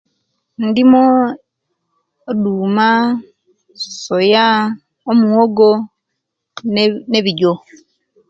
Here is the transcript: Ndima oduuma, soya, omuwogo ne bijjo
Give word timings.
Ndima 0.67 1.03
oduuma, 2.29 2.89
soya, 4.01 4.47
omuwogo 5.09 5.71
ne 7.09 7.19
bijjo 7.25 7.53